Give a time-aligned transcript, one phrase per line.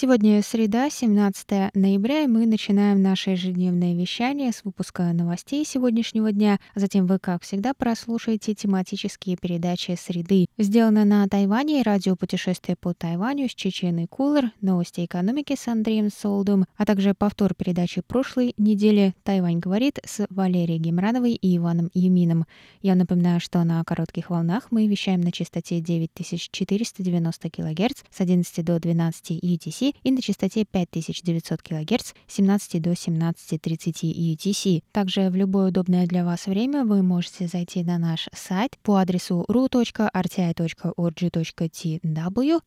[0.00, 6.60] Сегодня среда, 17 ноября, и мы начинаем наше ежедневное вещание с выпуска новостей сегодняшнего дня.
[6.76, 10.46] Затем вы, как всегда, прослушаете тематические передачи «Среды».
[10.56, 16.66] Сделано на Тайване радио «Путешествие по Тайваню» с Чеченой Кулер, новости экономики с Андреем Солдом,
[16.76, 22.46] а также повтор передачи прошлой недели «Тайвань говорит» с Валерией Гемрановой и Иваном Юмином.
[22.82, 28.78] Я напоминаю, что на коротких волнах мы вещаем на частоте 9490 кГц с 11 до
[28.78, 34.82] 12 UTC и на частоте 5900 кГц с 17 до 17.30 UTC.
[34.92, 39.44] Также в любое удобное для вас время вы можете зайти на наш сайт по адресу
[39.48, 40.08] ru.rti.org.tw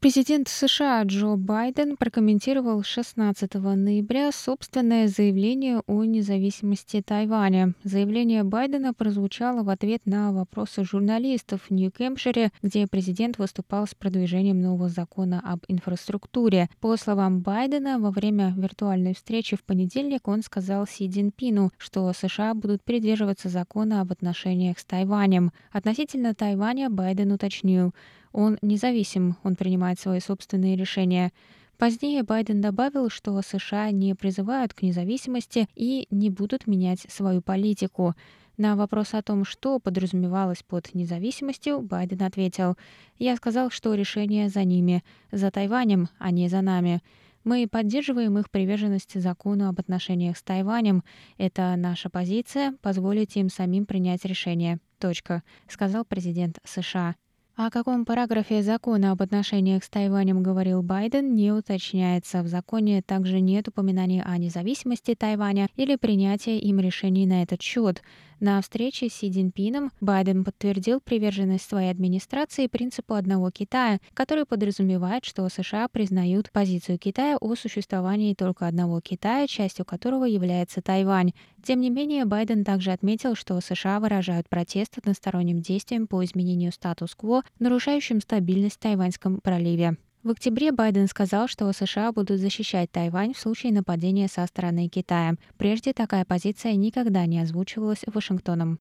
[0.01, 7.73] Президент США Джо Байден прокомментировал 16 ноября собственное заявление о независимости Тайваня.
[7.83, 14.61] Заявление Байдена прозвучало в ответ на вопросы журналистов в Нью-Кэмпшире, где президент выступал с продвижением
[14.61, 16.69] нового закона об инфраструктуре.
[16.79, 22.53] По словам Байдена, во время виртуальной встречи в понедельник он сказал Си Цзиньпину, что США
[22.53, 25.51] будут придерживаться закона об отношениях с Тайванем.
[25.73, 27.93] Относительно Тайваня Байден уточнил–
[28.31, 31.31] он независим, он принимает свои собственные решения.
[31.77, 38.15] Позднее Байден добавил, что США не призывают к независимости и не будут менять свою политику.
[38.57, 42.75] На вопрос о том, что подразумевалось под независимостью, Байден ответил,
[43.17, 45.01] «Я сказал, что решение за ними,
[45.31, 47.01] за Тайванем, а не за нами.
[47.45, 51.05] Мы поддерживаем их приверженность закону об отношениях с Тайванем.
[51.37, 54.79] Это наша позиция, позволить им самим принять решение.
[54.99, 57.15] Точка»,— сказал президент США.
[57.61, 62.41] О каком параграфе закона об отношениях с Тайванем говорил Байден, не уточняется.
[62.41, 68.01] В законе также нет упоминаний о независимости Тайваня или принятия им решений на этот счет.
[68.39, 75.25] На встрече с Си Цзиньпином Байден подтвердил приверженность своей администрации принципу одного Китая, который подразумевает,
[75.25, 81.33] что США признают позицию Китая о существовании только одного Китая, частью которого является Тайвань.
[81.63, 87.43] Тем не менее, Байден также отметил, что США выражают протест односторонним действиям по изменению статус-кво,
[87.59, 89.97] нарушающим стабильность в Тайваньском проливе.
[90.21, 95.35] В октябре Байден сказал, что США будут защищать Тайвань в случае нападения со стороны Китая.
[95.57, 98.79] Прежде такая позиция никогда не озвучивалась Вашингтоном.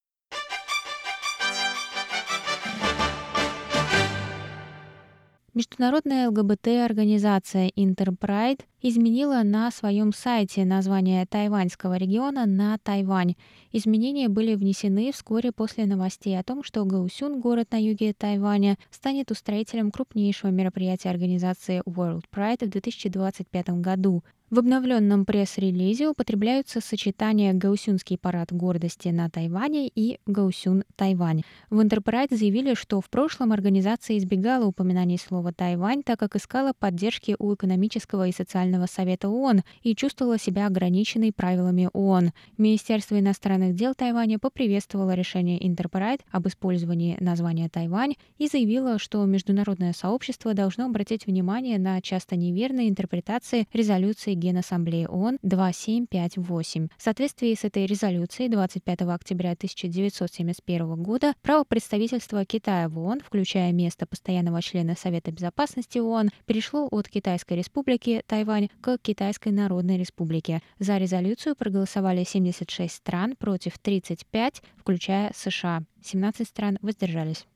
[5.59, 13.35] Международная ЛГБТ-организация Интерпрайд изменила на своем сайте название тайваньского региона на Тайвань.
[13.73, 19.33] Изменения были внесены вскоре после новостей о том, что Гаусюн, город на юге Тайваня, станет
[19.33, 24.23] устроителем крупнейшего мероприятия организации World Pride в 2025 году.
[24.51, 31.43] В обновленном пресс-релизе употребляются сочетания «Гаусюнский парад гордости на Тайване» и «Гаусюн Тайвань».
[31.69, 37.37] В Интерпрайд заявили, что в прошлом организация избегала упоминаний слова «Тайвань», так как искала поддержки
[37.39, 42.31] у экономического и социального совета ООН и чувствовала себя ограниченной правилами ООН.
[42.57, 49.93] Министерство иностранных дел Тайваня поприветствовало решение Интерпрайд об использовании названия «Тайвань» и заявило, что международное
[49.93, 56.89] сообщество должно обратить внимание на часто неверные интерпретации резолюции Генассамблеи ООН 2758.
[56.97, 63.73] В соответствии с этой резолюцией 25 октября 1971 года право представительства Китая в ООН, включая
[63.73, 70.63] место постоянного члена Совета безопасности ООН, перешло от Китайской республики Тайвань к Китайской Народной Республике.
[70.79, 75.83] За резолюцию проголосовали 76 стран против 35, включая США.
[76.03, 77.47] 17 стран воздержались.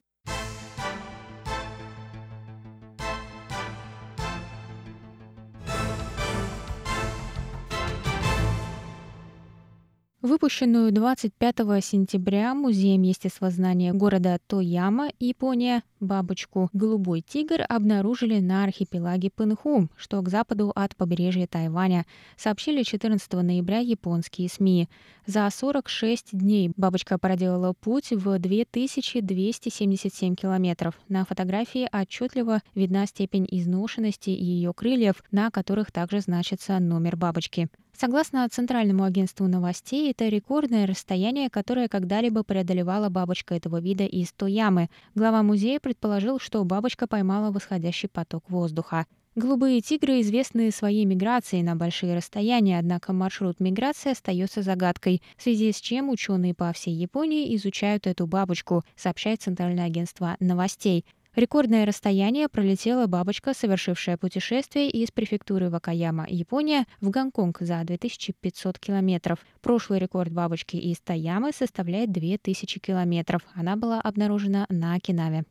[10.32, 19.89] Выпущенную 25 сентября Музеем естествознания города Тояма, Япония, Бабочку «Голубой тигр» обнаружили на архипелаге Пынху,
[19.97, 22.07] что к западу от побережья Тайваня,
[22.37, 24.89] сообщили 14 ноября японские СМИ.
[25.27, 30.99] За 46 дней бабочка проделала путь в 2277 километров.
[31.09, 37.69] На фотографии отчетливо видна степень изношенности ее крыльев, на которых также значится номер бабочки.
[37.97, 44.89] Согласно Центральному агентству новостей, это рекордное расстояние, которое когда-либо преодолевала бабочка этого вида из Тоямы.
[45.15, 49.05] Глава музея предположил, что бабочка поймала восходящий поток воздуха.
[49.35, 55.71] Голубые тигры известны своей миграцией на большие расстояния, однако маршрут миграции остается загадкой, в связи
[55.71, 61.05] с чем ученые по всей Японии изучают эту бабочку, сообщает Центральное агентство новостей.
[61.35, 69.39] Рекордное расстояние пролетела бабочка, совершившая путешествие из префектуры Вакаяма, Япония, в Гонконг за 2500 километров.
[69.62, 73.43] Прошлый рекорд бабочки из Таямы составляет 2000 километров.
[73.55, 75.44] Она была обнаружена на Окинаве.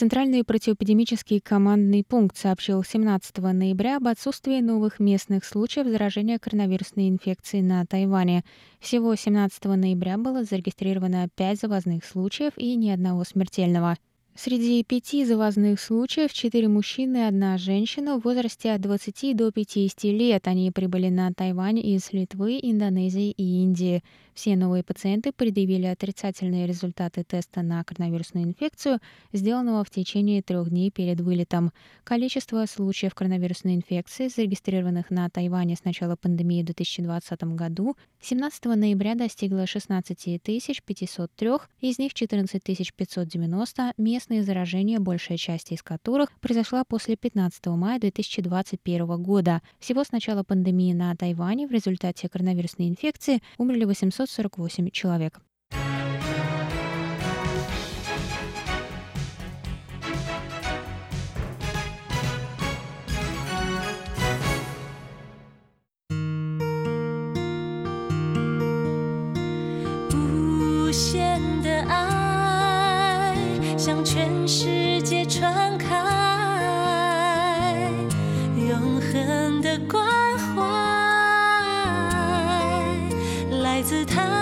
[0.00, 7.62] Центральный противоэпидемический командный пункт сообщил 17 ноября об отсутствии новых местных случаев заражения коронавирусной инфекцией
[7.62, 8.42] на Тайване.
[8.78, 13.98] Всего 17 ноября было зарегистрировано 5 завозных случаев и ни одного смертельного.
[14.36, 20.04] Среди пяти завозных случаев четыре мужчины и одна женщина в возрасте от 20 до 50
[20.04, 20.46] лет.
[20.46, 24.02] Они прибыли на Тайвань из Литвы, Индонезии и Индии.
[24.32, 29.00] Все новые пациенты предъявили отрицательные результаты теста на коронавирусную инфекцию,
[29.34, 31.72] сделанного в течение трех дней перед вылетом.
[32.04, 39.14] Количество случаев коронавирусной инфекции, зарегистрированных на Тайване с начала пандемии в 2020 году, 17 ноября
[39.14, 41.50] достигло 16 503,
[41.82, 42.62] из них 14
[42.96, 49.62] 590 местные заражения, большая часть из которых произошла после 15 мая 2021 года.
[49.78, 53.86] Всего с начала пандемии на Тайване в результате коронавирусной инфекции умерли
[73.80, 75.96] 向全世界传开
[78.54, 80.04] 永恒的关
[80.54, 80.62] 怀
[83.62, 84.39] 来自他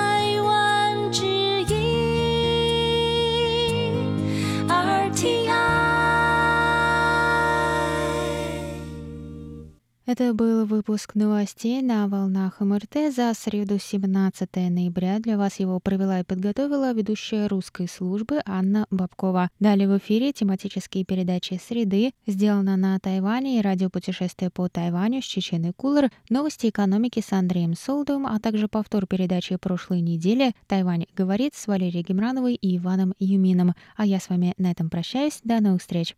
[10.18, 15.20] Это был выпуск новостей на волнах МРТ за среду 17 ноября.
[15.20, 19.48] Для вас его провела и подготовила ведущая русской службы Анна Бабкова.
[19.60, 25.72] Далее в эфире тематические передачи «Среды», сделано на Тайване и радиопутешествие по Тайваню с Чеченой
[25.72, 31.68] Кулер, новости экономики с Андреем Солдовым, а также повтор передачи прошлой недели «Тайвань говорит» с
[31.68, 33.76] Валерией Гемрановой и Иваном Юмином.
[33.94, 35.38] А я с вами на этом прощаюсь.
[35.44, 36.16] До новых встреч!